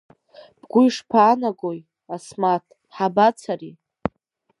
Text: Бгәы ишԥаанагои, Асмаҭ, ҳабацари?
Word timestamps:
Бгәы 0.59 0.81
ишԥаанагои, 0.85 1.79
Асмаҭ, 2.13 2.65
ҳабацари? 2.95 3.73